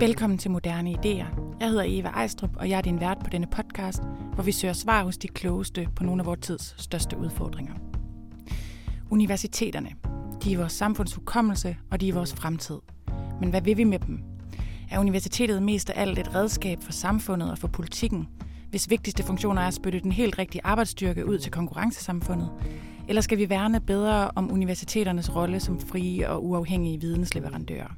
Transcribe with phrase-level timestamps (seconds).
[0.00, 1.26] Velkommen til Moderne Ideer.
[1.60, 4.02] Jeg hedder Eva Ejstrup, og jeg er din vært på denne podcast,
[4.34, 7.74] hvor vi søger svar hos de klogeste på nogle af vores tids største udfordringer.
[9.10, 9.90] Universiteterne.
[10.44, 12.78] De er vores samfundshukommelse, og de er vores fremtid.
[13.40, 14.20] Men hvad vil vi med dem?
[14.90, 18.28] Er universitetet mest af alt et redskab for samfundet og for politikken,
[18.70, 22.50] hvis vigtigste funktioner er at spytte den helt rigtige arbejdsstyrke ud til konkurrencesamfundet?
[23.08, 27.94] Eller skal vi værne bedre om universiteternes rolle som frie og uafhængige vidensleverandører?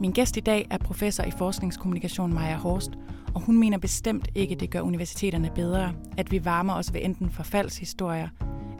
[0.00, 2.90] Min gæst i dag er professor i forskningskommunikation Maja Horst,
[3.34, 7.30] og hun mener bestemt ikke, det gør universiteterne bedre, at vi varmer os ved enten
[7.30, 8.28] forfaldshistorier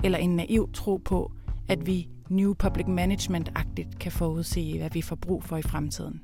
[0.04, 1.32] eller en naiv tro på,
[1.68, 6.22] at vi New Public Management-agtigt kan forudse, hvad vi får brug for i fremtiden.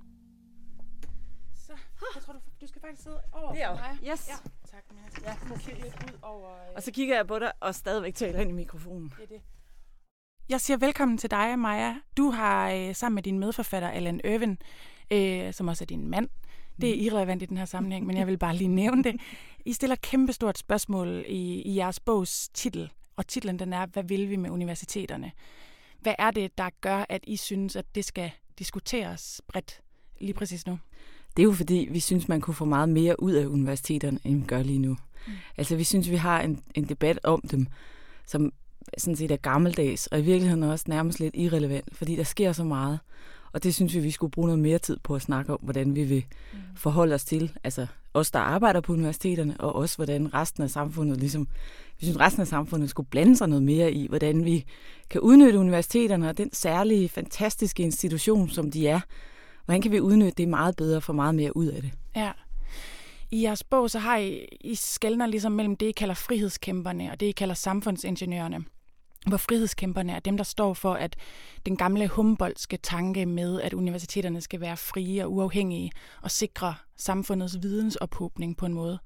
[1.55, 1.73] Så,
[2.15, 3.75] jeg tror, du, du skal faktisk sidde over er jo.
[3.75, 4.13] mig.
[4.13, 4.29] Yes.
[4.29, 4.35] Ja,
[4.71, 4.85] tak.
[4.91, 5.31] Men jeg skal Ja.
[5.51, 5.59] ja.
[5.59, 6.49] kigge lidt ud over...
[6.51, 9.13] øh, Og så kigger jeg på dig og stadigvæk taler ind i mikrofonen.
[9.17, 9.41] Det er det.
[10.49, 11.95] Jeg siger velkommen til dig, Maja.
[12.17, 14.59] Du har øh, sammen med din medforfatter, Allan Irvin,
[15.11, 16.29] øh, som også er din mand,
[16.81, 19.21] det er irrelevant i den her sammenhæng, men jeg vil bare lige nævne det.
[19.65, 24.31] I stiller kæmpestort spørgsmål i, i jeres bogs titel, og titlen den er, hvad vil
[24.31, 25.33] vi med universiteterne?
[26.01, 29.81] Hvad er det, der gør, at I synes, at det skal diskuteres bredt
[30.21, 30.79] lige præcis nu?
[31.37, 34.41] Det er jo fordi, vi synes, man kunne få meget mere ud af universiteterne, end
[34.41, 34.97] vi gør lige nu.
[35.27, 35.33] Mm.
[35.57, 37.67] Altså, vi synes, vi har en, en debat om dem,
[38.27, 38.53] som
[38.99, 42.65] sådan set er gammeldags, og i virkeligheden også nærmest lidt irrelevant, fordi der sker så
[42.65, 42.99] meget.
[43.53, 45.95] Og det synes vi, vi skulle bruge noget mere tid på at snakke om, hvordan
[45.95, 46.59] vi vil mm.
[46.77, 51.19] forholde os til, altså os, der arbejder på universiteterne, og også hvordan resten af samfundet
[51.19, 51.49] ligesom,
[52.01, 54.65] vi synes, resten af samfundet skulle blande sig noget mere i, hvordan vi
[55.11, 59.01] kan udnytte universiteterne og den særlige, fantastiske institution, som de er,
[59.65, 61.93] Hvordan kan vi udnytte det meget bedre og få meget mere ud af det?
[62.17, 62.33] Ja.
[63.31, 67.21] I jeres bog, så har I, I skældner ligesom mellem det, I kalder frihedskæmperne, og
[67.21, 68.65] det, I kalder samfundsingeniørerne.
[69.27, 71.17] Hvor frihedskæmperne er dem, der står for, at
[71.67, 75.93] den gamle Humboldtske tanke med, at universiteterne skal være frie og uafhængige
[76.23, 78.99] og sikre samfundets vidensophobning på en måde.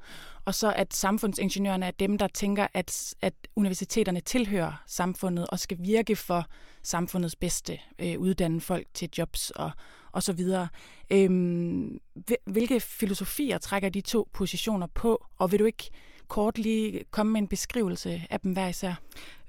[0.45, 5.77] Og så at samfundsingeniørerne er dem, der tænker, at, at universiteterne tilhører samfundet og skal
[5.81, 6.47] virke for
[6.83, 9.71] samfundets bedste, øh, uddanne folk til jobs og,
[10.13, 10.69] og så videre.
[11.11, 11.99] Øhm,
[12.47, 15.91] hvilke filosofier trækker de to positioner på, og vil du ikke
[16.29, 18.95] kort lige komme med en beskrivelse af dem hver især?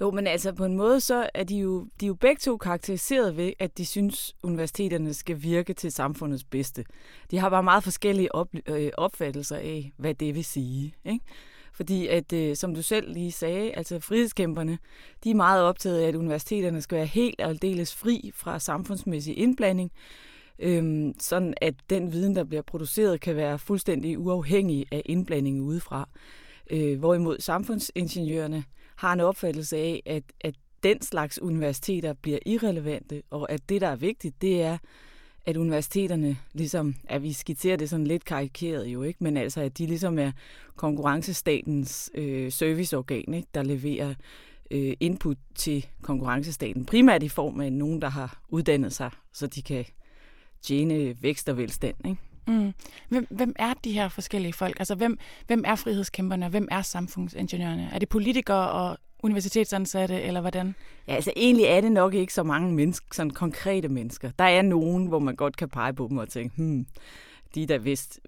[0.01, 2.57] Jo, men altså på en måde så er de jo, de er jo begge to
[2.57, 6.85] karakteriseret ved, at de synes, universiteterne skal virke til samfundets bedste.
[7.31, 10.95] De har bare meget forskellige op, øh, opfattelser af, hvad det vil sige.
[11.05, 11.25] Ikke?
[11.73, 14.77] Fordi at, øh, som du selv lige sagde, altså frihedskæmperne,
[15.23, 19.37] de er meget optaget af, at universiteterne skal være helt og aldeles fri fra samfundsmæssig
[19.37, 19.91] indblanding,
[20.59, 26.09] øhm, sådan at den viden, der bliver produceret, kan være fuldstændig uafhængig af indblanding udefra.
[26.69, 28.63] Øh, hvorimod samfundsingeniørerne
[28.95, 33.87] har en opfattelse af, at, at den slags universiteter bliver irrelevante, og at det, der
[33.87, 34.77] er vigtigt, det er,
[35.45, 39.23] at universiteterne ligesom, at vi skitserer det sådan lidt karikeret jo, ikke?
[39.23, 40.31] men altså, at de ligesom er
[40.75, 43.47] konkurrencestatens øh, serviceorgan, ikke?
[43.53, 44.13] der leverer
[44.71, 49.61] øh, input til konkurrencestaten, primært i form af nogen, der har uddannet sig, så de
[49.61, 49.85] kan
[50.61, 51.95] tjene vækst og velstand.
[52.05, 52.28] Ikke?
[52.47, 52.73] Mm.
[53.09, 54.79] Hvem, hvem er de her forskellige folk?
[54.79, 55.17] Altså, hvem,
[55.47, 57.89] hvem er frihedskæmperne, og hvem er samfundsingeniørerne?
[57.93, 60.75] Er det politikere og universitetsansatte, eller hvordan?
[61.07, 64.31] Ja, altså egentlig er det nok ikke så mange mennesker, sådan konkrete mennesker.
[64.39, 66.85] Der er nogen, hvor man godt kan pege på dem og tænke, hmm,
[67.55, 68.19] de er da vist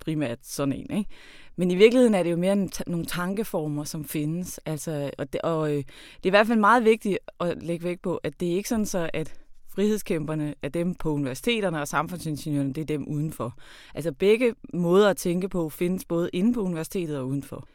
[0.00, 1.10] primært sådan en, ikke?
[1.56, 4.60] Men i virkeligheden er det jo mere en, nogle tankeformer, som findes.
[4.66, 8.02] Altså, og det, og øh, det er i hvert fald meget vigtigt at lægge vægt
[8.02, 9.34] på, at det er ikke sådan så, at
[9.78, 13.58] frihedskæmperne er dem på universiteterne, og samfundsingeniørerne, det er dem udenfor.
[13.94, 17.68] Altså begge måder at tænke på findes både inde på universitetet og udenfor.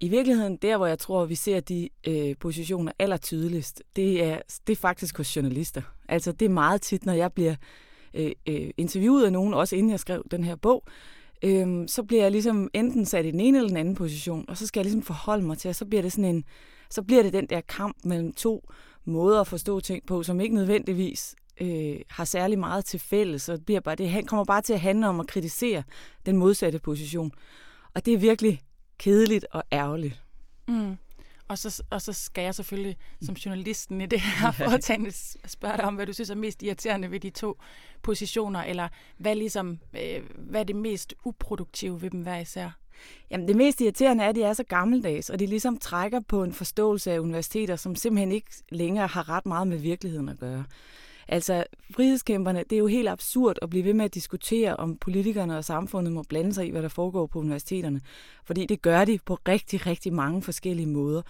[0.00, 4.38] I virkeligheden, der hvor jeg tror, vi ser de øh, positioner aller tydeligst, det er,
[4.66, 5.82] det er faktisk hos journalister.
[6.08, 7.54] Altså det er meget tit, når jeg bliver
[8.14, 10.84] øh, øh interviewet af nogen, også inden jeg skrev den her bog,
[11.44, 14.56] øh, så bliver jeg ligesom enten sat i den ene eller den anden position, og
[14.56, 16.44] så skal jeg ligesom forholde mig til, og så bliver det sådan en,
[16.90, 18.64] så bliver det den der kamp mellem to
[19.04, 23.56] måder at forstå ting på, som ikke nødvendigvis øh, har særlig meget til fælles, og
[23.56, 25.82] det, bliver bare, det kommer bare til at handle om at kritisere
[26.26, 27.32] den modsatte position.
[27.94, 28.60] Og det er virkelig
[28.98, 30.22] kedeligt og ærgerligt.
[30.68, 30.96] Mm.
[31.48, 35.12] Og så, og så skal jeg selvfølgelig som journalisten i det her foretagende
[35.46, 37.58] spørge dig om, hvad du synes er mest irriterende ved de to
[38.02, 42.79] positioner, eller hvad, ligesom, øh, hvad er det mest uproduktive ved dem hver især?
[43.30, 46.42] Jamen det mest irriterende er, at de er så gammeldags, og de ligesom trækker på
[46.42, 50.64] en forståelse af universiteter, som simpelthen ikke længere har ret meget med virkeligheden at gøre.
[51.32, 51.64] Altså,
[51.94, 55.64] frihedskæmperne, det er jo helt absurd at blive ved med at diskutere, om politikerne og
[55.64, 58.00] samfundet må blande sig i, hvad der foregår på universiteterne.
[58.44, 61.22] Fordi det gør de på rigtig, rigtig mange forskellige måder.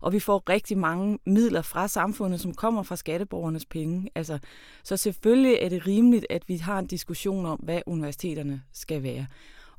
[0.00, 4.10] Og vi får rigtig mange midler fra samfundet, som kommer fra skatteborgernes penge.
[4.14, 4.38] Altså,
[4.84, 9.26] så selvfølgelig er det rimeligt, at vi har en diskussion om, hvad universiteterne skal være.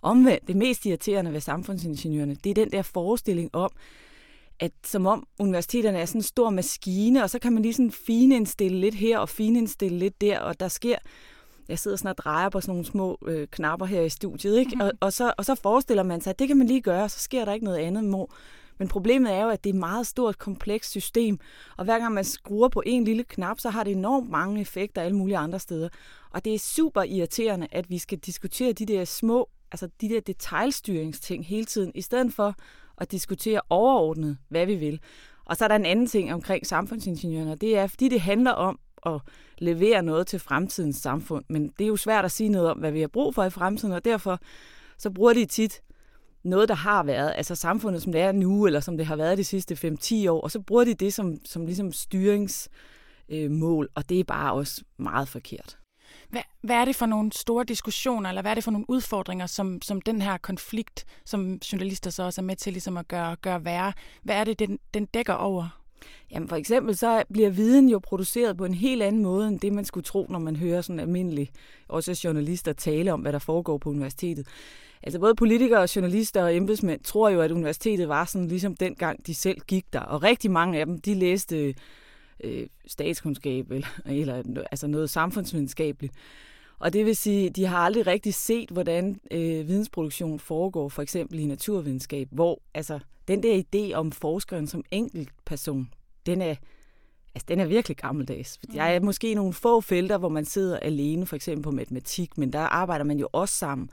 [0.02, 3.72] Omvendt, det mest irriterende ved samfundsingeniørerne, det er den der forestilling om,
[4.60, 7.92] at som om universiteterne er sådan en stor maskine, og så kan man lige sådan
[7.92, 10.96] finindstille lidt her og finindstille lidt der, og der sker
[11.70, 14.76] jeg sidder sådan og drejer på sådan nogle små øh, knapper her i studiet, ikke?
[14.76, 14.82] Mm-hmm.
[14.82, 17.20] Og, og, så, og så forestiller man sig, at det kan man lige gøre, så
[17.20, 18.04] sker der ikke noget andet.
[18.04, 18.30] Må.
[18.78, 21.40] Men problemet er jo, at det er et meget stort, komplekst system,
[21.78, 25.02] og hver gang man skruer på en lille knap, så har det enormt mange effekter
[25.02, 25.90] alle mulige andre steder.
[26.32, 30.20] Og det er super irriterende, at vi skal diskutere de der små, altså de der
[30.20, 32.56] detaljstyringsting hele tiden, i stedet for
[32.98, 35.00] at diskutere overordnet, hvad vi vil.
[35.46, 38.80] Og så er der en anden ting omkring samfundsingeniørerne, det er, fordi det handler om
[39.06, 39.22] at
[39.58, 41.46] levere noget til fremtidens samfund.
[41.50, 43.50] Men det er jo svært at sige noget om, hvad vi har brug for i
[43.50, 44.40] fremtiden, og derfor
[44.98, 45.82] så bruger de tit
[46.44, 49.38] noget, der har været, altså samfundet, som det er nu, eller som det har været
[49.38, 54.10] de sidste 5-10 år, og så bruger de det som, som ligesom styringsmål, øh, og
[54.10, 55.78] det er bare også meget forkert.
[56.30, 59.46] Hvad, hvad er det for nogle store diskussioner, eller hvad er det for nogle udfordringer,
[59.46, 63.36] som, som den her konflikt, som journalister så også er med til ligesom at gøre,
[63.36, 63.94] gøre værre,
[64.24, 65.80] hvad er det, den, den dækker over?
[66.32, 69.74] Jamen for eksempel så bliver viden jo produceret på en helt anden måde, end det
[69.74, 71.52] man skulle tro, når man hører sådan almindelige,
[71.88, 74.48] også journalister tale om, hvad der foregår på universitetet.
[75.04, 79.36] Altså både politikere, journalister og embedsmænd tror jo, at universitetet var sådan ligesom dengang de
[79.36, 80.00] selv gik der.
[80.00, 81.74] Og rigtig mange af dem, de læste
[82.44, 86.14] øh, statskundskab eller, eller altså noget samfundsvidenskabeligt.
[86.80, 91.40] Og det vil sige, de har aldrig rigtig set, hvordan øh, vidensproduktion foregår, for eksempel
[91.40, 95.90] i naturvidenskab, hvor altså, den der idé om forskeren som enkeltperson,
[96.26, 96.56] den er,
[97.36, 98.60] altså, den er virkelig gammeldags.
[98.74, 102.38] Jeg er måske i nogle få felter, hvor man sidder alene, for eksempel på matematik,
[102.38, 103.90] men der arbejder man jo også sammen.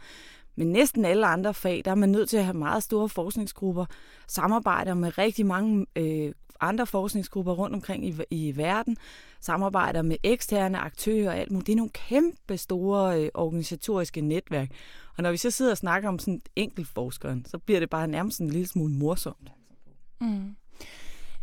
[0.57, 3.87] Men næsten alle andre fag, der er man nødt til at have meget store forskningsgrupper,
[4.27, 8.97] samarbejder med rigtig mange øh, andre forskningsgrupper rundt omkring i, i verden,
[9.41, 11.67] samarbejder med eksterne aktører og alt muligt.
[11.67, 14.71] Det er nogle kæmpe store øh, organisatoriske netværk.
[15.17, 18.09] Og når vi så sidder og snakker om sådan enkelt forskeren, så bliver det bare
[18.09, 19.53] nærmest en lille smule morsomt.
[20.21, 20.57] Mm.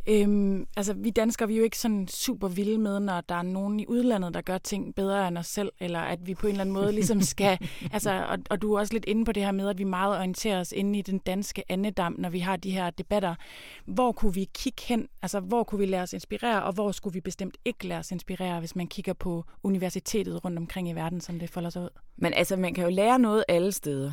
[0.07, 3.41] Øhm, altså, vi danskere vi er jo ikke sådan super vilde med, når der er
[3.41, 6.51] nogen i udlandet, der gør ting bedre end os selv, eller at vi på en
[6.51, 7.57] eller anden måde ligesom skal...
[7.93, 10.17] altså, og, og du er også lidt inde på det her med, at vi meget
[10.17, 13.35] orienterer os inde i den danske andedam, når vi har de her debatter.
[13.85, 15.07] Hvor kunne vi kigge hen?
[15.21, 18.11] Altså, hvor kunne vi lade os inspirere, og hvor skulle vi bestemt ikke lade os
[18.11, 21.89] inspirere, hvis man kigger på universitetet rundt omkring i verden, som det folder sig ud?
[22.17, 24.11] Men altså, man kan jo lære noget alle steder.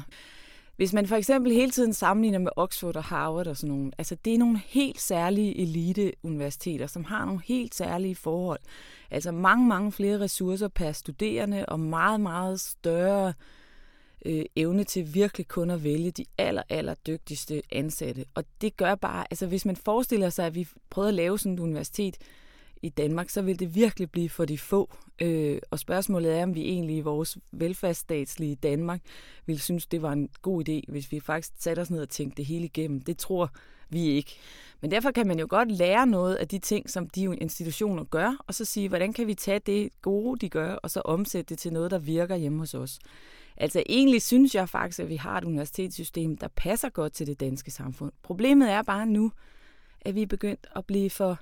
[0.81, 4.15] Hvis man for eksempel hele tiden sammenligner med Oxford og Harvard og sådan nogle, altså
[4.25, 8.61] det er nogle helt særlige elite-universiteter, som har nogle helt særlige forhold.
[9.11, 13.33] Altså mange, mange flere ressourcer per studerende og meget, meget større
[14.25, 18.25] øh, evne til virkelig kun at vælge de aller, aller dygtigste ansatte.
[18.35, 21.55] Og det gør bare, altså hvis man forestiller sig, at vi prøvede at lave sådan
[21.55, 22.17] et universitet,
[22.83, 24.95] i Danmark, så vil det virkelig blive for de få.
[25.21, 29.01] Øh, og spørgsmålet er, om vi egentlig i vores velfærdsstatslige Danmark
[29.47, 32.37] ville synes, det var en god idé, hvis vi faktisk satte os ned og tænkte
[32.37, 33.01] det hele igennem.
[33.01, 33.51] Det tror
[33.89, 34.37] vi ikke.
[34.81, 38.45] Men derfor kan man jo godt lære noget af de ting, som de institutioner gør,
[38.47, 41.59] og så sige, hvordan kan vi tage det gode, de gør, og så omsætte det
[41.59, 42.99] til noget, der virker hjemme hos os.
[43.57, 47.41] Altså egentlig synes jeg faktisk, at vi har et universitetssystem, der passer godt til det
[47.41, 48.13] danske samfund.
[48.23, 49.33] Problemet er bare nu,
[50.01, 51.39] at vi er begyndt at blive for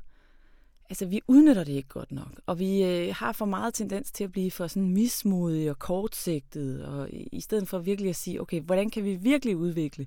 [0.91, 4.25] altså vi udnytter det ikke godt nok, og vi øh, har for meget tendens til
[4.25, 8.41] at blive for sådan mismodige og kortsigtede, og i, i stedet for virkelig at sige,
[8.41, 10.07] okay, hvordan kan vi virkelig udvikle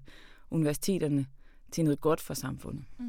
[0.52, 1.26] universiteterne
[1.72, 2.84] til noget godt for samfundet?
[3.00, 3.06] Mm.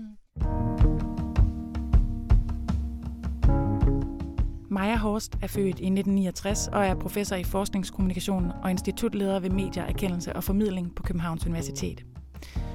[4.71, 9.85] Maja Horst er født i 1969 og er professor i forskningskommunikation og institutleder ved medier,
[9.85, 12.05] erkendelse og formidling på Københavns Universitet.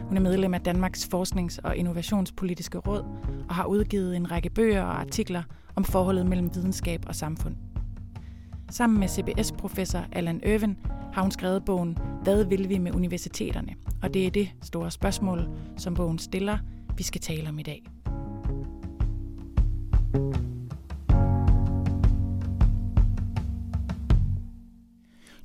[0.07, 3.05] Hun er medlem af Danmarks Forsknings- og Innovationspolitiske Råd
[3.49, 5.43] og har udgivet en række bøger og artikler
[5.75, 7.55] om forholdet mellem videnskab og samfund.
[8.71, 10.77] Sammen med CBS-professor Allan Øven
[11.13, 13.73] har hun skrevet bogen Hvad vil vi med universiteterne?
[14.03, 16.57] Og det er det store spørgsmål, som bogen stiller,
[16.97, 17.83] vi skal tale om i dag.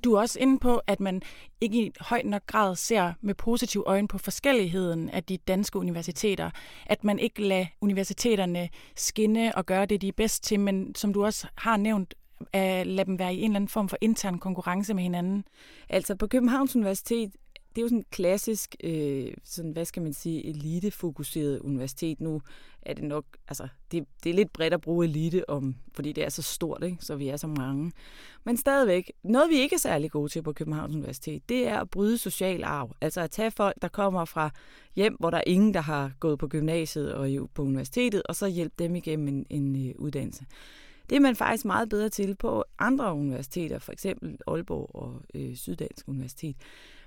[0.04, 1.23] Du er også inde på, at man
[1.61, 6.50] ikke i høj nok grad ser med positiv øjne på forskelligheden af de danske universiteter.
[6.87, 11.12] At man ikke lader universiteterne skinne og gøre det, de er bedst til, men som
[11.12, 12.14] du også har nævnt,
[12.52, 15.44] at lade dem være i en eller anden form for intern konkurrence med hinanden.
[15.88, 17.32] Altså på Københavns Universitet
[17.76, 22.21] det er jo sådan klassisk, øh, sådan, hvad skal man sige, elitefokuseret universitet.
[22.21, 22.43] Nu
[22.83, 26.25] er det nok, altså, det, det er lidt bredt at bruge elite om, fordi det
[26.25, 26.97] er så stort, ikke?
[27.00, 27.93] så vi er så mange.
[28.45, 31.91] Men stadigvæk, noget vi ikke er særlig gode til på Københavns Universitet, det er at
[31.91, 32.91] bryde social arv.
[33.00, 34.50] Altså at tage folk, der kommer fra
[34.97, 38.47] hjem, hvor der er ingen, der har gået på gymnasiet og på universitetet, og så
[38.47, 40.45] hjælpe dem igennem en, en øh, uddannelse.
[41.11, 45.57] Det er man faktisk meget bedre til på andre universiteter, for eksempel Aalborg og øh,
[45.57, 46.57] Syddansk Universitet.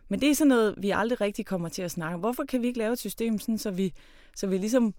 [0.09, 2.19] Men det er sådan noget, vi aldrig rigtig kommer til at snakke om.
[2.19, 3.93] Hvorfor kan vi ikke lave et system, sådan, så, vi,
[4.35, 4.93] så vi ligesom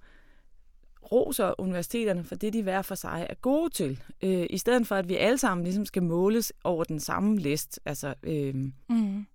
[1.13, 4.95] roser universiteterne for det, de hver for sig er gode til, øh, i stedet for,
[4.97, 7.81] at vi alle sammen ligesom skal måles over den samme list.
[7.85, 8.55] Altså, øh...
[8.89, 9.27] mm.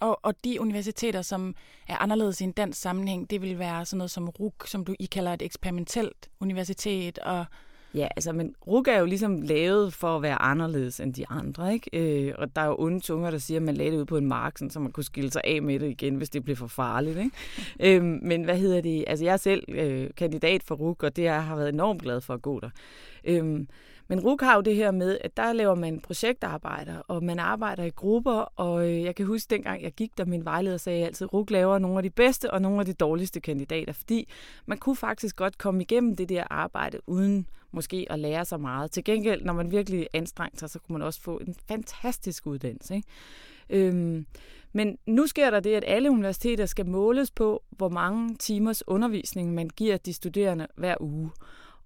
[0.00, 1.54] og, og de universiteter, som
[1.88, 4.94] er anderledes i en dansk sammenhæng, det vil være sådan noget som RUK, som du
[4.98, 7.44] I kalder et eksperimentelt universitet, og
[7.94, 11.72] Ja, altså, men RUG er jo ligesom lavet for at være anderledes end de andre,
[11.72, 12.26] ikke?
[12.28, 14.16] Øh, og der er jo onde tunger, der siger, at man lagde det ud på
[14.16, 16.56] en mark, sådan, så man kunne skille sig af med det igen, hvis det blev
[16.56, 17.30] for farligt, ikke?
[17.96, 19.04] øh, men hvad hedder det?
[19.06, 22.20] Altså, jeg er selv øh, kandidat for RUG, og det jeg har været enormt glad
[22.20, 22.70] for at gå der.
[23.24, 23.60] Øh,
[24.10, 27.84] men RUK har jo det her med, at der laver man projektarbejder, og man arbejder
[27.84, 31.24] i grupper, og øh, jeg kan huske dengang, jeg gik der, min vejleder sagde altid,
[31.24, 34.28] at RUK laver nogle af de bedste og nogle af de dårligste kandidater, fordi
[34.66, 38.90] man kunne faktisk godt komme igennem det der arbejde, uden måske at lære så meget.
[38.90, 42.94] Til gengæld, når man virkelig anstrengte sig, så kunne man også få en fantastisk uddannelse.
[42.94, 43.08] Ikke?
[43.70, 44.26] Øhm,
[44.72, 49.54] men nu sker der det, at alle universiteter skal måles på, hvor mange timers undervisning
[49.54, 51.30] man giver de studerende hver uge.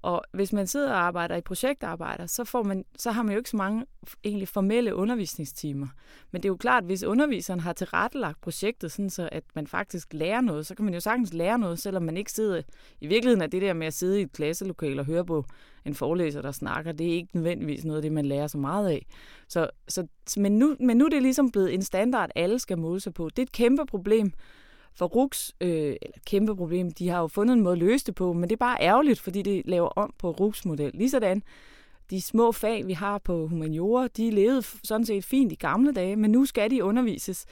[0.04, 3.38] Og hvis man sidder og arbejder i projektarbejder, så, får man, så har man jo
[3.38, 3.86] ikke så mange
[4.24, 5.86] egentlig formelle undervisningstimer.
[6.30, 9.66] Men det er jo klart, at hvis underviseren har tilrettelagt projektet, sådan så at man
[9.66, 12.62] faktisk lærer noget, så kan man jo sagtens lære noget, selvom man ikke sidder...
[13.00, 15.44] I virkeligheden er det der med at sidde i et klasselokale og høre på
[15.84, 18.88] en forelæser, der snakker, det er ikke nødvendigvis noget af det, man lærer så meget
[18.88, 19.06] af.
[19.48, 20.06] Så, så,
[20.36, 23.28] men, nu, men nu er det ligesom blevet en standard, alle skal måle sig på.
[23.28, 24.32] Det er et kæmpe problem,
[24.94, 28.14] for RUX, øh, eller kæmpe problem, de har jo fundet en måde at løse det
[28.14, 30.90] på, men det er bare ærgerligt, fordi det laver om på RUX-model.
[30.94, 31.42] Ligesådan,
[32.10, 36.16] de små fag, vi har på humaniora, de levede sådan set fint i gamle dage,
[36.16, 37.46] men nu skal de undervises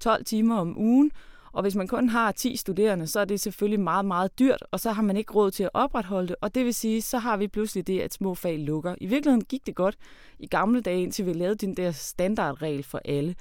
[0.00, 1.12] 12 timer om ugen,
[1.52, 4.80] og hvis man kun har 10 studerende, så er det selvfølgelig meget, meget dyrt, og
[4.80, 7.36] så har man ikke råd til at opretholde det, og det vil sige, så har
[7.36, 8.94] vi pludselig det, at små fag lukker.
[9.00, 9.96] I virkeligheden gik det godt
[10.38, 13.34] i gamle dage, indtil vi lavede den der standardregel for alle.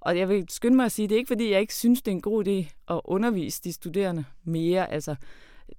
[0.00, 2.10] Og jeg vil skynde mig at sige, det er ikke fordi, jeg ikke synes, det
[2.10, 4.90] er en god idé at undervise de studerende mere.
[4.92, 5.14] Altså,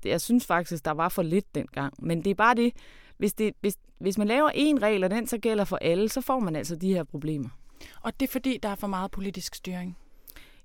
[0.06, 1.94] jeg synes faktisk, der var for lidt dengang.
[2.00, 2.74] Men det er bare det,
[3.18, 6.22] hvis, det, hvis, hvis man laver en regel, og den så gælder for alle, så
[6.22, 7.50] får man altså de her problemer.
[8.01, 9.98] Og det er fordi, der er for meget politisk styring?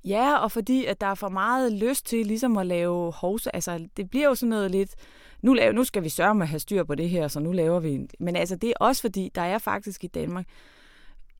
[0.05, 3.55] Ja, og fordi at der er for meget lyst til ligesom at lave hovse.
[3.55, 4.95] Altså, det bliver jo sådan noget lidt,
[5.43, 7.53] nu, laver, nu skal vi sørge med at have styr på det her, så nu
[7.53, 8.09] laver vi en.
[8.19, 10.47] Men altså, det er også fordi, der er faktisk i Danmark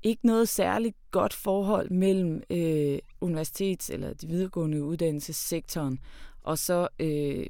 [0.07, 5.99] ikke noget særligt godt forhold mellem øh, universitets- eller de videregående uddannelsessektoren
[6.43, 7.47] og så øh,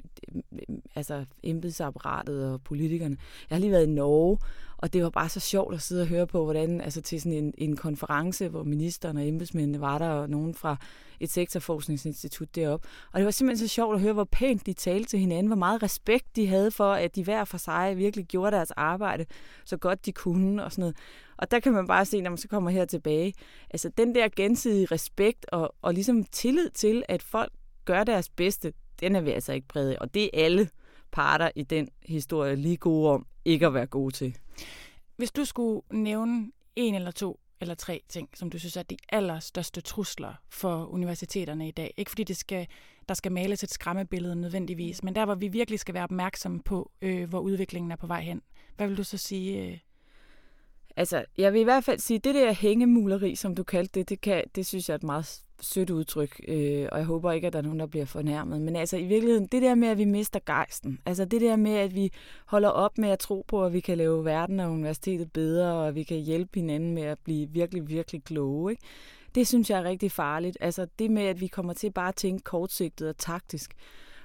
[0.95, 3.17] altså embedsapparatet og politikerne.
[3.51, 4.39] Jeg har lige været i Norge,
[4.79, 7.39] og det var bare så sjovt at sidde og høre på, hvordan altså til sådan
[7.39, 10.77] en, en konference, hvor ministeren og embedsmændene var der, og nogen fra
[11.21, 12.89] et sektorforskningsinstitut deroppe.
[13.13, 15.57] Og det var simpelthen så sjovt at høre, hvor pænt de talte til hinanden, hvor
[15.57, 19.27] meget respekt de havde for, at de hver for sig virkelig gjorde deres arbejde
[19.65, 20.97] så godt de kunne og sådan noget.
[21.37, 23.35] Og der kan man bare se, når man så kommer her tilbage,
[23.71, 27.53] altså den der gensidige respekt og, og ligesom tillid til, at folk
[27.85, 30.69] gør deres bedste, den er vi altså ikke brede Og det er alle
[31.13, 34.37] parter i den historie lige gode om ikke at være gode til.
[35.17, 38.97] Hvis du skulle nævne en eller to eller tre ting, som du synes er de
[39.09, 41.95] allerstørste trusler for universiteterne i dag.
[41.97, 42.67] Ikke fordi det skal,
[43.09, 46.91] der skal males et skræmmebillede nødvendigvis, men der, hvor vi virkelig skal være opmærksomme på,
[47.03, 48.43] øh, hvor udviklingen er på vej hen.
[48.77, 49.65] Hvad vil du så sige?
[49.65, 49.79] Øh?
[50.97, 54.21] Altså, jeg vil i hvert fald sige, det der hængemuleri, som du kaldte det, det,
[54.21, 57.53] kan, det synes jeg er et meget sødt udtryk, øh, og jeg håber ikke, at
[57.53, 58.61] der er nogen, der bliver fornærmet.
[58.61, 61.73] Men altså i virkeligheden, det der med, at vi mister gejsten, altså det der med,
[61.73, 62.13] at vi
[62.47, 65.89] holder op med at tro på, at vi kan lave verden og universitetet bedre, og
[65.89, 68.83] at vi kan hjælpe hinanden med at blive virkelig, virkelig kloge, ikke?
[69.37, 70.59] det synes jeg er rigtig farligt.
[70.61, 73.75] Altså det med, at vi kommer til bare at tænke kortsigtet og taktisk,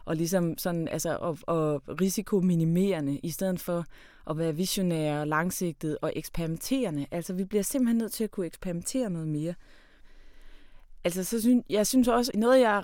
[0.05, 3.85] og ligesom sådan, altså, og, og risikominimerende, i stedet for
[4.29, 7.05] at være visionære, langsigtet og eksperimenterende.
[7.11, 9.53] Altså vi bliver simpelthen nødt til at kunne eksperimentere noget mere.
[11.03, 12.83] Altså, så synes, jeg synes også, noget jeg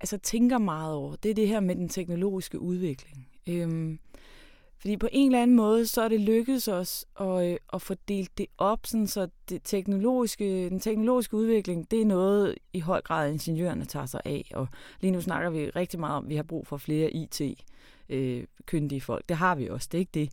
[0.00, 3.28] altså, tænker meget over, det er det her med den teknologiske udvikling.
[3.46, 3.98] Øhm,
[4.80, 7.94] fordi på en eller anden måde, så er det lykkedes os at, øh, at få
[8.08, 13.00] delt det op, sådan, så det teknologiske, den teknologiske udvikling, det er noget i høj
[13.00, 14.50] grad ingeniørerne tager sig af.
[14.54, 14.68] Og
[15.00, 19.02] lige nu snakker vi rigtig meget om, at vi har brug for flere IT-kyndige øh,
[19.02, 19.28] folk.
[19.28, 20.30] Det har vi også, det er ikke det.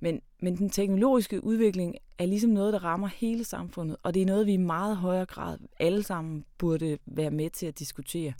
[0.00, 4.26] Men, men den teknologiske udvikling er ligesom noget, der rammer hele samfundet, og det er
[4.26, 8.32] noget, vi i meget højere grad alle sammen burde være med til at diskutere.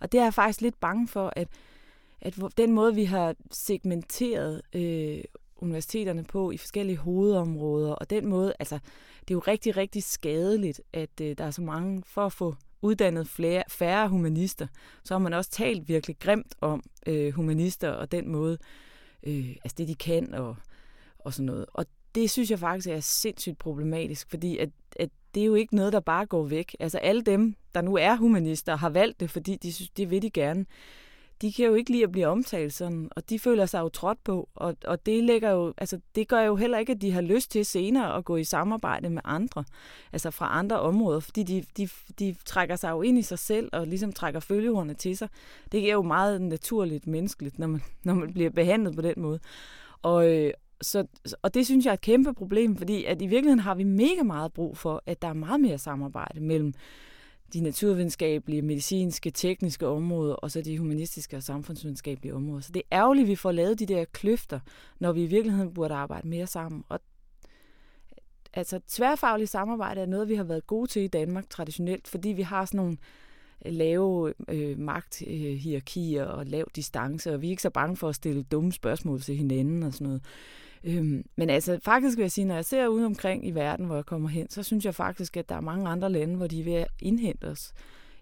[0.00, 1.48] Og det er jeg faktisk lidt bange for, at,
[2.20, 5.24] at den måde, vi har segmenteret øh,
[5.56, 8.78] universiteterne på i forskellige hovedområder, og den måde, altså,
[9.20, 12.54] det er jo rigtig, rigtig skadeligt, at øh, der er så mange, for at få
[12.82, 14.66] uddannet flere, færre humanister,
[15.04, 18.58] så har man også talt virkelig grimt om øh, humanister og den måde,
[19.22, 20.56] øh, altså det de kan og,
[21.24, 21.66] og sådan noget.
[21.74, 25.76] Og det synes jeg faktisk er sindssygt problematisk, fordi at, at det er jo ikke
[25.76, 26.76] noget, der bare går væk.
[26.80, 30.22] Altså alle dem, der nu er humanister, har valgt det, fordi de synes, det vil
[30.22, 30.66] de gerne
[31.42, 34.24] de kan jo ikke lide at blive omtalt sådan, og de føler sig jo trådt
[34.24, 37.20] på, og, og det, lægger jo, altså, det gør jo heller ikke, at de har
[37.20, 39.64] lyst til senere at gå i samarbejde med andre,
[40.12, 41.88] altså fra andre områder, fordi de, de,
[42.18, 45.28] de trækker sig jo ind i sig selv, og ligesom trækker følgehornene til sig.
[45.72, 49.40] Det er jo meget naturligt menneskeligt, når man, når man bliver behandlet på den måde.
[50.02, 50.52] Og, øh,
[50.84, 51.06] så,
[51.42, 54.22] og det synes jeg er et kæmpe problem, fordi at i virkeligheden har vi mega
[54.22, 56.74] meget brug for, at der er meget mere samarbejde mellem
[57.52, 62.60] de naturvidenskabelige, medicinske, tekniske områder, og så de humanistiske og samfundsvidenskabelige områder.
[62.60, 64.60] Så det er ærgerligt, at vi får lavet de der kløfter,
[64.98, 66.84] når vi i virkeligheden burde arbejde mere sammen.
[66.88, 67.00] Og
[68.52, 72.42] altså, tværfagligt samarbejde er noget, vi har været gode til i Danmark traditionelt, fordi vi
[72.42, 72.96] har sådan nogle
[73.64, 78.14] øh, lave øh, magthierarkier og lav distance, og vi er ikke så bange for at
[78.14, 80.22] stille dumme spørgsmål til hinanden og sådan noget.
[80.84, 83.94] Øhm, men altså faktisk vil jeg sige, når jeg ser ud omkring i verden, hvor
[83.94, 86.60] jeg kommer hen, så synes jeg faktisk, at der er mange andre lande, hvor de
[86.60, 87.72] er ved at indhente os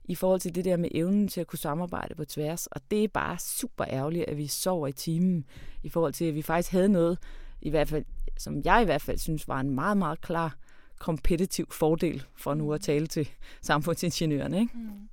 [0.05, 2.67] i forhold til det der med evnen til at kunne samarbejde på tværs.
[2.67, 5.45] Og det er bare super ærgerligt, at vi sover i timen
[5.83, 7.19] i forhold til, at vi faktisk havde noget,
[7.63, 8.05] i hvert fald,
[8.39, 10.57] som jeg i hvert fald synes var en meget, meget klar
[10.99, 13.29] kompetitiv fordel, for nu at tale til
[13.63, 14.61] samfundsingeniørerne.
[14.61, 14.73] Ikke?
[14.75, 15.09] Mm.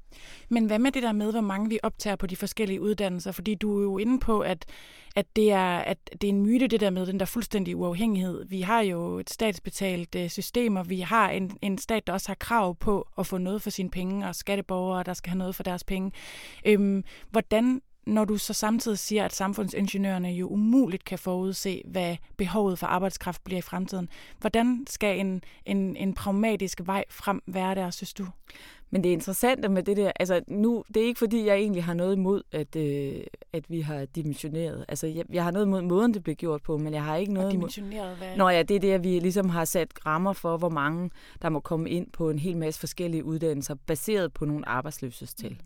[0.49, 3.31] Men hvad med det der med, hvor mange vi optager på de forskellige uddannelser?
[3.31, 4.65] Fordi du er jo inde på, at,
[5.15, 8.45] at, det, er, at det er en myte, det der med den der fuldstændige uafhængighed.
[8.45, 12.29] Vi har jo et statsbetalt øh, system, og vi har en, en stat, der også
[12.29, 15.55] har krav på at få noget for sine penge, og skatteborgere, der skal have noget
[15.55, 16.11] for deres penge.
[16.65, 22.79] Øhm, hvordan når du så samtidig siger, at samfundsingeniørerne jo umuligt kan forudse, hvad behovet
[22.79, 24.09] for arbejdskraft bliver i fremtiden.
[24.39, 28.27] Hvordan skal en, en, en pragmatisk vej frem være der, synes du?
[28.91, 31.93] Men det interessante med det der, altså nu, det er ikke fordi, jeg egentlig har
[31.93, 33.21] noget imod, at, øh,
[33.53, 34.85] at vi har dimensioneret.
[34.87, 37.33] Altså jeg, jeg har noget imod måden, det bliver gjort på, men jeg har ikke
[37.33, 38.37] noget og dimensioneret, hvad?
[38.37, 41.09] Nå ja, det er det, at vi ligesom har sat rammer for, hvor mange,
[41.41, 45.51] der må komme ind på en hel masse forskellige uddannelser, baseret på nogle arbejdsløshedstal.
[45.51, 45.57] Mm.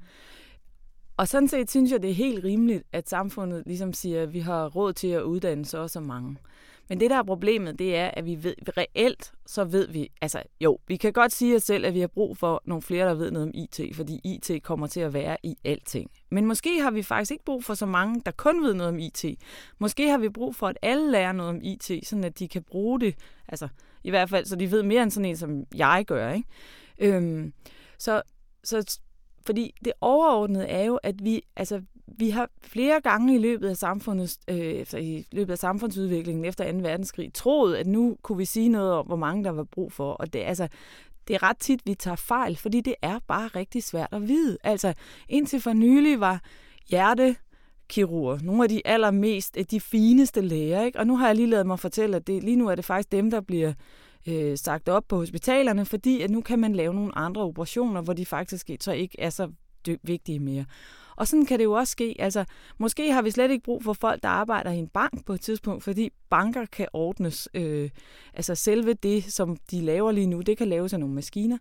[1.18, 4.40] Og sådan set synes jeg, det er helt rimeligt, at samfundet ligesom siger, at vi
[4.40, 6.38] har råd til at uddanne så og så mange.
[6.90, 10.44] Men det, der er problemet, det er, at vi ved, reelt, så ved vi, altså
[10.62, 13.14] jo, vi kan godt sige os selv, at vi har brug for nogle flere, der
[13.14, 16.12] ved noget om IT, fordi IT kommer til at være i alting.
[16.32, 19.00] Men måske har vi faktisk ikke brug for så mange, der kun ved noget om
[19.00, 19.26] IT.
[19.80, 22.64] Måske har vi brug for, at alle lærer noget om IT, sådan at de kan
[22.64, 23.16] bruge det,
[23.48, 23.68] altså
[24.04, 26.48] i hvert fald, så de ved mere end sådan en, som jeg gør, ikke?
[27.00, 27.54] Øhm,
[28.00, 28.22] så,
[28.64, 29.00] så
[29.46, 33.78] fordi det overordnede er jo, at vi, altså, vi har flere gange i løbet af
[33.78, 36.78] samfundets, øh, i løbet af samfundsudviklingen efter 2.
[36.78, 40.12] verdenskrig troet, at nu kunne vi sige noget om, hvor mange der var brug for.
[40.12, 40.68] Og det, altså,
[41.28, 44.58] det er ret tit, vi tager fejl, fordi det er bare rigtig svært at vide.
[44.64, 44.94] Altså,
[45.30, 46.42] indtil for nylig var
[46.90, 47.36] hjerte,
[47.90, 48.40] kirurger.
[48.44, 50.84] Nogle af de allermest, de fineste læger.
[50.84, 51.00] Ikke?
[51.00, 53.12] Og nu har jeg lige lavet mig fortælle, at det, lige nu er det faktisk
[53.12, 53.74] dem, der bliver
[54.28, 58.14] øh, sagt op på hospitalerne, fordi at nu kan man lave nogle andre operationer, hvor
[58.14, 59.52] de faktisk så ikke er så
[60.04, 60.66] vigtige mere.
[61.16, 62.16] Og sådan kan det jo også ske.
[62.20, 62.46] Altså,
[62.78, 65.42] måske har vi slet ikke brug for folk, der arbejder i en bank på et
[65.42, 67.50] tidspunkt, fordi banker kan ordnes.
[67.54, 67.90] Øh,
[68.34, 71.58] altså selve det, som de laver lige nu, det kan laves af nogle maskiner.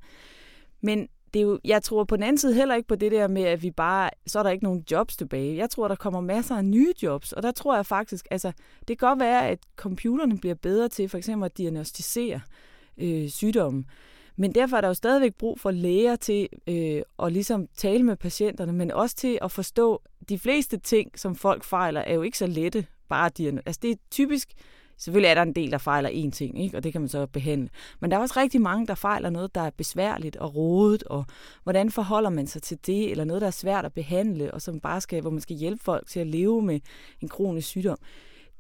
[0.81, 3.29] Men det er jo, jeg tror på den anden side heller ikke på det der
[3.29, 5.57] med, at vi bare, så er der ikke nogen jobs tilbage.
[5.57, 8.53] Jeg tror, der kommer masser af nye jobs, og der tror jeg faktisk, altså,
[8.89, 12.41] det kan godt være, at computerne bliver bedre til for eksempel at diagnostisere
[12.99, 13.85] øh, sygdomme.
[14.37, 18.17] Men derfor er der jo stadigvæk brug for læger til øh, at ligesom tale med
[18.17, 22.39] patienterne, men også til at forstå, de fleste ting, som folk fejler, er jo ikke
[22.39, 24.53] så lette bare at Altså det er typisk,
[25.03, 26.77] selvfølgelig er der en del, der fejler én ting, ikke?
[26.77, 27.69] og det kan man så behandle.
[28.01, 31.25] Men der er også rigtig mange, der fejler noget, der er besværligt og rodet, og
[31.63, 34.81] hvordan forholder man sig til det, eller noget, der er svært at behandle, og som
[34.81, 36.81] bare skal, hvor man skal hjælpe folk til at leve med
[37.21, 37.99] en kronisk sygdom.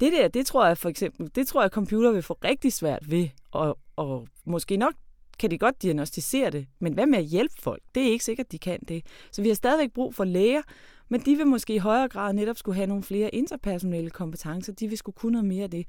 [0.00, 2.72] Det der, det tror jeg for eksempel, det tror jeg, at computer vil få rigtig
[2.72, 4.94] svært ved, og, og måske nok
[5.38, 7.82] kan de godt diagnostisere det, men hvad med at hjælpe folk?
[7.94, 9.06] Det er ikke sikkert, de kan det.
[9.32, 10.62] Så vi har stadigvæk brug for læger,
[11.08, 14.72] men de vil måske i højere grad netop skulle have nogle flere interpersonelle kompetencer.
[14.72, 15.88] De vil skulle kunne noget mere af det.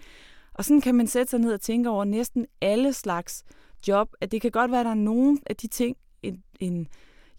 [0.53, 3.43] Og sådan kan man sætte sig ned og tænke over næsten alle slags
[3.87, 6.87] job, at det kan godt være, at der er nogle af de ting, en, en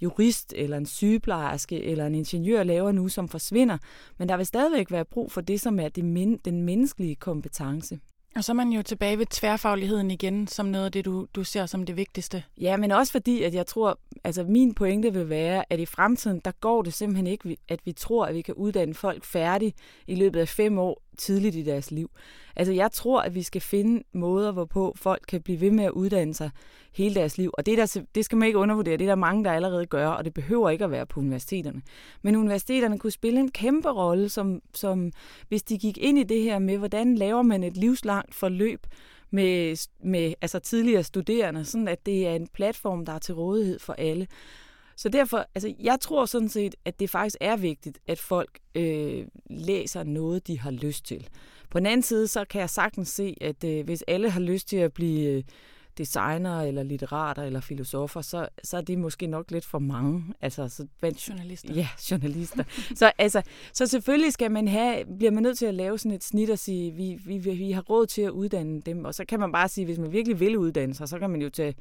[0.03, 3.79] jurist eller en sygeplejerske eller en ingeniør laver nu, som forsvinder,
[4.19, 7.99] men der vil stadigvæk være brug for det, som er det men, den menneskelige kompetence.
[8.37, 11.45] Og så er man jo tilbage ved tværfagligheden igen, som noget af det, du, du
[11.45, 12.45] ser som det vigtigste.
[12.61, 16.41] Ja, men også fordi, at jeg tror, altså min pointe vil være, at i fremtiden,
[16.45, 20.15] der går det simpelthen ikke, at vi tror, at vi kan uddanne folk færdigt i
[20.15, 22.11] løbet af fem år tidligt i deres liv.
[22.57, 25.91] Altså jeg tror, at vi skal finde måder, hvorpå folk kan blive ved med at
[25.91, 26.51] uddanne sig
[26.93, 27.51] hele deres liv.
[27.55, 28.97] Og det, der, det skal man ikke undervurdere.
[28.97, 31.83] Det er der mange, der allerede gør, og det behøver ikke at være på universiteterne.
[32.23, 35.13] Men universiteterne kunne spille en kæmpe rolle, som, som
[35.49, 38.87] hvis de gik ind i det her med, hvordan laver man et livslangt forløb
[39.35, 43.79] med, med altså tidligere studerende, sådan at det er en platform, der er til rådighed
[43.79, 44.27] for alle.
[44.97, 49.27] Så derfor, altså jeg tror sådan set, at det faktisk er vigtigt, at folk øh,
[49.51, 51.29] læser noget, de har lyst til.
[51.71, 54.69] På den anden side, så kan jeg sagtens se, at øh, hvis alle har lyst
[54.69, 55.43] til at blive øh,
[55.99, 60.25] designer eller litterater eller filosofer, så, så er det måske nok lidt for mange.
[60.41, 60.87] Altså, så,
[61.29, 61.75] journalister.
[61.75, 62.65] Ja, journalister.
[62.95, 66.25] så, altså, så selvfølgelig skal man have, bliver man nødt til at lave sådan et
[66.25, 69.05] snit og sige, vi, vi, vi har råd til at uddanne dem.
[69.05, 71.43] Og så kan man bare sige, hvis man virkelig vil uddanne sig, så kan man
[71.43, 71.75] jo tage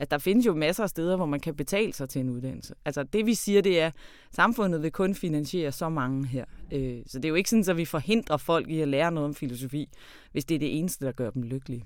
[0.00, 2.74] at der findes jo masser af steder, hvor man kan betale sig til en uddannelse.
[2.84, 3.94] Altså det vi siger, det er, at
[4.30, 6.44] samfundet vil kun finansiere så mange her.
[6.72, 9.28] Øh, så det er jo ikke sådan, at vi forhindrer folk i at lære noget
[9.28, 9.88] om filosofi,
[10.32, 11.84] hvis det er det eneste, der gør dem lykkelige.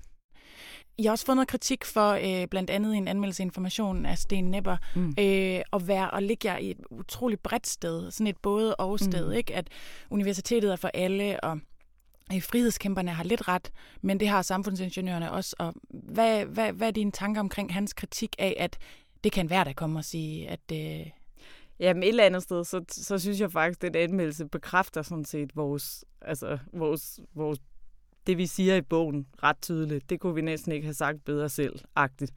[1.02, 4.44] I har også fået noget kritik for øh, blandt andet en anmeldelse information af Sten
[4.44, 5.14] Nepper, mm.
[5.18, 8.98] øh, at være og ligge jer i et utroligt bredt sted, sådan et både og
[8.98, 9.32] sted, mm.
[9.32, 9.54] ikke?
[9.54, 9.68] At
[10.10, 11.60] universitetet er for alle, og
[12.34, 15.56] øh, frihedskæmperne har lidt ret, men det har samfundsingeniørerne også.
[15.58, 18.78] Og hvad, hvad, hvad er dine tanker omkring hans kritik af, at
[19.24, 20.60] det kan være, der kommer og sige, at...
[20.72, 21.06] Øh...
[21.80, 25.24] Jamen et eller andet sted, så, så synes jeg faktisk, at den anmeldelse bekræfter sådan
[25.24, 27.58] set vores, altså, vores, vores
[28.26, 30.10] det, vi siger i bogen, ret tydeligt.
[30.10, 32.32] Det kunne vi næsten ikke have sagt bedre selv, agtigt.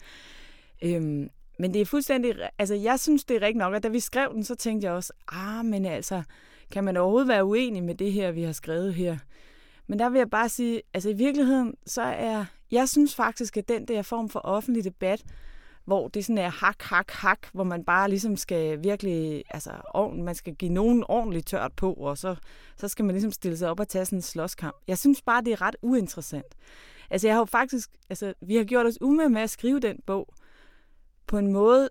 [0.83, 2.35] Øhm, men det er fuldstændig...
[2.59, 4.93] Altså, jeg synes, det er rigtigt nok, at da vi skrev den, så tænkte jeg
[4.93, 6.23] også, ah, men altså,
[6.71, 9.17] kan man overhovedet være uenig med det her, vi har skrevet her?
[9.87, 12.45] Men der vil jeg bare sige, altså i virkeligheden, så er...
[12.71, 15.23] Jeg synes faktisk, at den der form for offentlig debat,
[15.85, 19.71] hvor det sådan er hak, hak, hak, hvor man bare ligesom skal virkelig, altså
[20.13, 22.35] man skal give nogen ordentligt tørt på, og så,
[22.77, 24.75] så skal man ligesom stille sig op og tage sådan en slåskamp.
[24.87, 26.55] Jeg synes bare, det er ret uinteressant.
[27.09, 29.99] Altså jeg har jo faktisk, altså vi har gjort os umage med at skrive den
[30.05, 30.33] bog
[31.27, 31.89] på en måde,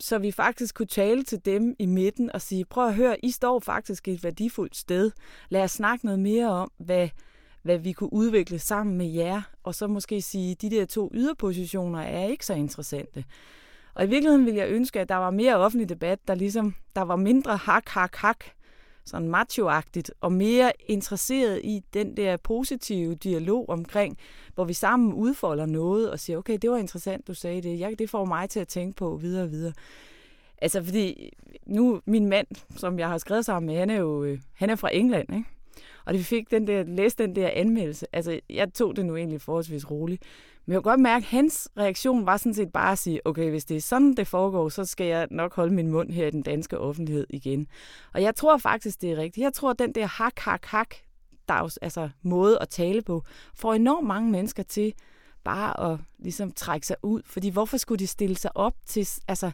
[0.00, 3.30] så vi faktisk kunne tale til dem i midten og sige, prøv at høre, I
[3.30, 5.10] står faktisk et værdifuldt sted.
[5.48, 7.08] Lad os snakke noget mere om, hvad,
[7.62, 12.00] hvad vi kunne udvikle sammen med jer, og så måske sige, de der to yderpositioner
[12.00, 13.24] er ikke så interessante.
[13.94, 17.02] Og i virkeligheden ville jeg ønske, at der var mere offentlig debat, der ligesom, der
[17.02, 18.44] var mindre hak, hak, hak,
[19.04, 24.18] sådan machoagtigt, og mere interesseret i den der positive dialog omkring,
[24.54, 27.78] hvor vi sammen udfolder noget og siger, okay, det var interessant, du sagde det.
[27.80, 29.72] Jeg, det får mig til at tænke på videre og videre.
[30.58, 31.32] Altså, fordi
[31.66, 34.76] nu, min mand, som jeg har skrevet sammen med, han er jo øh, han er
[34.76, 35.48] fra England, ikke?
[36.08, 39.16] Og det vi fik den der, læste den der anmeldelse, altså jeg tog det nu
[39.16, 40.22] egentlig forholdsvis roligt.
[40.66, 43.50] Men jeg kunne godt mærke, at hans reaktion var sådan set bare at sige, okay,
[43.50, 46.30] hvis det er sådan, det foregår, så skal jeg nok holde min mund her i
[46.30, 47.66] den danske offentlighed igen.
[48.14, 49.44] Og jeg tror faktisk, det er rigtigt.
[49.44, 50.94] Jeg tror, at den der hak, hak, hak,
[51.48, 53.22] dags, altså måde at tale på,
[53.54, 54.94] får enormt mange mennesker til
[55.44, 57.22] bare at ligesom trække sig ud.
[57.24, 59.50] Fordi hvorfor skulle de stille sig op til, altså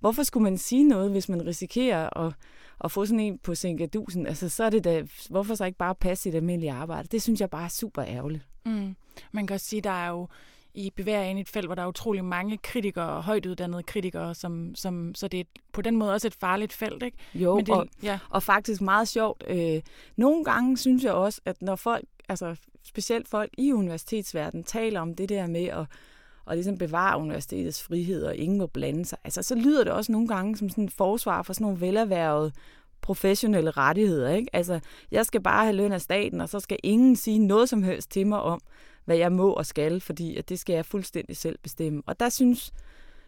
[0.00, 2.32] hvorfor skulle man sige noget, hvis man risikerer at
[2.84, 5.94] at få sådan en på Sinkadusen, altså så er det da, hvorfor så ikke bare
[5.94, 7.08] passe sit almindelige arbejde?
[7.12, 8.46] Det synes jeg bare er super ærgerligt.
[8.66, 8.96] Mm.
[9.32, 10.28] Man kan også sige, der er jo
[10.74, 13.82] i bevæger ind i et felt, hvor der er utrolig mange kritikere, og højt uddannede
[13.82, 17.16] kritikere, som, som, så det er på den måde også et farligt felt, ikke?
[17.34, 18.18] Jo, Men det, og, ja.
[18.30, 19.44] og faktisk meget sjovt.
[19.48, 19.82] Øh,
[20.16, 25.14] nogle gange synes jeg også, at når folk, altså specielt folk i universitetsverdenen, taler om
[25.14, 25.86] det der med at
[26.48, 29.18] og ligesom bevare universitetets frihed, og ingen må blande sig.
[29.24, 32.52] Altså, så lyder det også nogle gange som sådan et forsvar for sådan nogle velerhvervede
[33.00, 34.30] professionelle rettigheder.
[34.30, 34.48] Ikke?
[34.52, 34.80] Altså,
[35.10, 38.10] jeg skal bare have løn af staten, og så skal ingen sige noget som helst
[38.10, 38.60] til mig om,
[39.04, 42.02] hvad jeg må og skal, fordi at det skal jeg fuldstændig selv bestemme.
[42.06, 42.72] Og der synes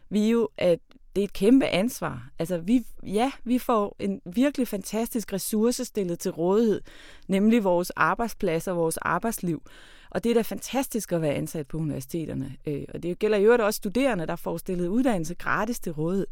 [0.09, 0.79] vi jo, at
[1.15, 2.29] det er et kæmpe ansvar.
[2.39, 6.81] Altså, vi, ja, vi får en virkelig fantastisk ressource stillet til rådighed,
[7.27, 9.61] nemlig vores arbejdspladser, vores arbejdsliv.
[10.11, 12.55] Og det er da fantastisk at være ansat på universiteterne.
[12.67, 16.27] Øh, og det gælder øvrigt også studerende, der får stillet uddannelse gratis til rådighed.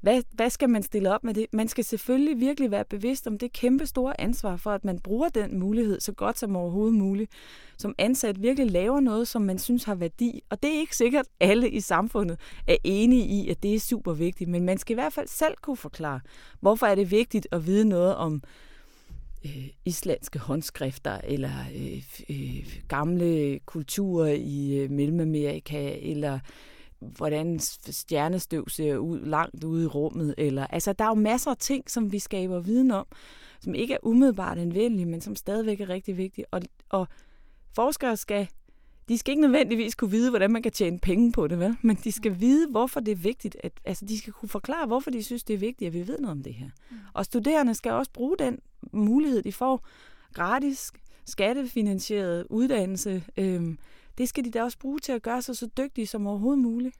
[0.00, 1.46] Hvad, hvad skal man stille op med det?
[1.52, 5.28] Man skal selvfølgelig virkelig være bevidst om det kæmpe store ansvar for, at man bruger
[5.28, 7.30] den mulighed så godt som overhovedet muligt.
[7.78, 10.42] Som ansat virkelig laver noget, som man synes har værdi.
[10.50, 13.80] Og det er ikke sikkert, at alle i samfundet er enige i, at det er
[13.80, 14.50] super vigtigt.
[14.50, 16.20] Men man skal i hvert fald selv kunne forklare,
[16.60, 18.42] hvorfor er det vigtigt at vide noget om
[19.46, 26.38] øh, islandske håndskrifter, eller øh, øh, gamle kulturer i øh, Mellemamerika, eller
[26.98, 30.34] hvordan stjernestøv ser ud langt ude i rummet.
[30.38, 33.06] Eller, altså, der er jo masser af ting, som vi skaber viden om,
[33.60, 36.44] som ikke er umiddelbart anvendelige, men som stadigvæk er rigtig vigtige.
[36.50, 37.08] Og, og
[37.74, 38.48] forskere skal
[39.08, 41.76] de skal ikke nødvendigvis kunne vide, hvordan man kan tjene penge på det, vel?
[41.82, 43.56] men de skal vide, hvorfor det er vigtigt.
[43.64, 46.18] At, altså, de skal kunne forklare, hvorfor de synes, det er vigtigt, at vi ved
[46.18, 46.66] noget om det her.
[46.90, 46.96] Mm.
[47.12, 48.58] Og studerende skal også bruge den
[48.92, 49.86] mulighed, de får
[50.32, 50.92] gratis,
[51.24, 53.24] skattefinansieret uddannelse.
[53.36, 53.78] Øhm,
[54.18, 56.96] det skal de da også bruge til at gøre sig så dygtige som overhovedet muligt.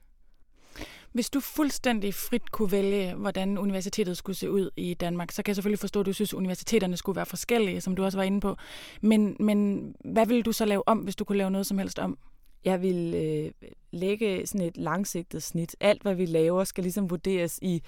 [1.11, 5.49] Hvis du fuldstændig frit kunne vælge, hvordan universitetet skulle se ud i Danmark, så kan
[5.49, 8.23] jeg selvfølgelig forstå, at du synes, at universiteterne skulle være forskellige, som du også var
[8.23, 8.55] inde på.
[9.01, 11.99] Men, men hvad ville du så lave om, hvis du kunne lave noget som helst
[11.99, 12.17] om?
[12.65, 15.75] Jeg vil øh, lægge sådan et langsigtet snit.
[15.79, 17.81] Alt, hvad vi laver, skal ligesom vurderes i,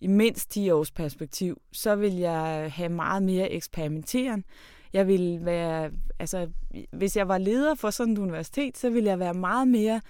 [0.00, 1.60] i mindst 10 års perspektiv.
[1.72, 4.44] Så vil jeg have meget mere eksperimenteren.
[4.92, 6.48] Jeg vil være, altså,
[6.92, 10.00] hvis jeg var leder for sådan et universitet, så vil jeg være meget mere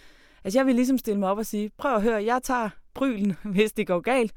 [0.44, 3.36] Altså jeg vil ligesom stille mig op og sige, prøv at høre, jeg tager brylen,
[3.54, 4.32] hvis det går galt.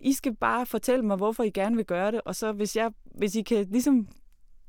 [0.00, 2.92] I skal bare fortælle mig, hvorfor I gerne vil gøre det, og så hvis, jeg,
[3.04, 4.08] hvis I kan ligesom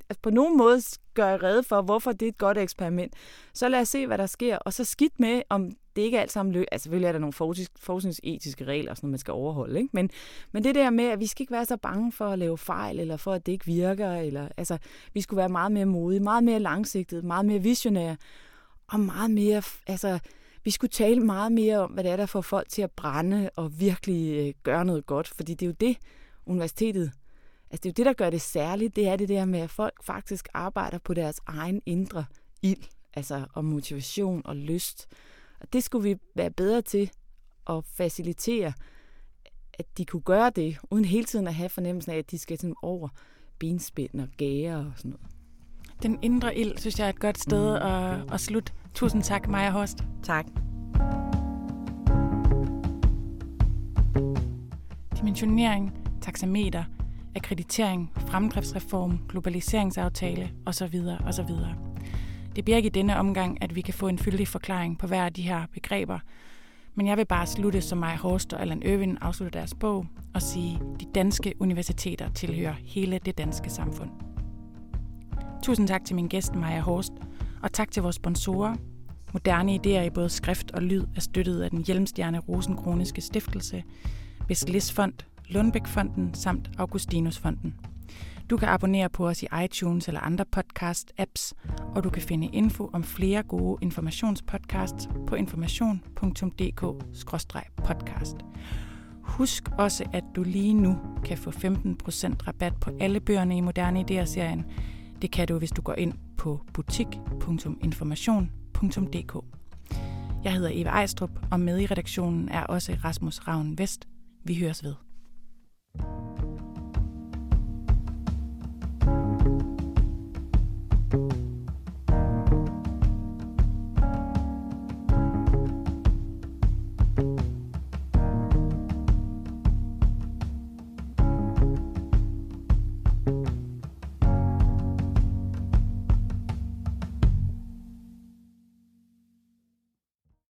[0.09, 0.81] altså på nogen måde
[1.13, 3.13] gøre redde for, hvorfor det er et godt eksperiment,
[3.53, 6.21] så lad os se, hvad der sker, og så skidt med, om det ikke er
[6.21, 6.65] alt sammen løb.
[6.71, 7.33] Altså selvfølgelig er der nogle
[7.79, 9.89] forskningsetiske regler, sådan, man skal overholde, ikke?
[9.93, 10.09] Men,
[10.51, 12.99] men det der med, at vi skal ikke være så bange for at lave fejl,
[12.99, 14.77] eller for, at det ikke virker, eller altså,
[15.13, 18.17] vi skulle være meget mere modige, meget mere langsigtede, meget mere visionære,
[18.87, 20.19] og meget mere, altså,
[20.63, 23.49] vi skulle tale meget mere om, hvad det er, der får folk til at brænde
[23.55, 25.97] og virkelig øh, gøre noget godt, fordi det er jo det,
[26.45, 27.11] universitetet,
[27.71, 29.69] altså det er jo det, der gør det særligt, det er det der med, at
[29.69, 32.25] folk faktisk arbejder på deres egen indre
[32.61, 35.07] ild, altså om motivation og lyst.
[35.59, 37.11] Og det skulle vi være bedre til
[37.69, 38.73] at facilitere,
[39.73, 42.59] at de kunne gøre det, uden hele tiden at have fornemmelsen af, at de skal
[42.59, 43.09] sådan over
[43.59, 45.27] benspænd og gære og sådan noget.
[46.01, 48.73] Den indre ild, synes jeg er et godt sted at, at slutte.
[48.93, 50.03] Tusind tak, Maja Horst.
[50.23, 50.45] Tak.
[55.19, 56.83] Dimensionering, taxameter,
[57.35, 61.01] akkreditering, fremdriftsreform, globaliseringsaftale osv.
[61.27, 61.49] osv.
[62.55, 65.25] Det bliver ikke i denne omgang, at vi kan få en fyldig forklaring på hver
[65.25, 66.19] af de her begreber,
[66.95, 70.41] men jeg vil bare slutte, som Maja Horst og Allan Irvin afslutter deres bog, og
[70.41, 74.32] sige, at de danske universiteter tilhører hele det danske samfund.
[75.63, 77.13] Tusind tak til min gæst Maja Horst,
[77.61, 78.75] og tak til vores sponsorer.
[79.33, 83.83] Moderne idéer i både skrift og lyd er støttet af den Hjelmstjerne Rosenkroniske Stiftelse,
[84.47, 85.13] Beslis Fond,
[86.33, 87.75] samt Augustinusfonden.
[88.49, 91.53] Du kan abonnere på os i iTunes eller andre podcast-apps,
[91.95, 98.35] og du kan finde info om flere gode informationspodcasts på information.dk-podcast.
[99.21, 101.55] Husk også, at du lige nu kan få 15%
[102.47, 104.63] rabat på alle bøgerne i Moderne Idéer-serien,
[105.23, 109.35] det kan du, hvis du går ind på butik.information.dk.
[110.43, 114.07] Jeg hedder Eva Ejstrup, og med i redaktionen er også Rasmus Ravn Vest.
[114.43, 114.93] Vi høres ved.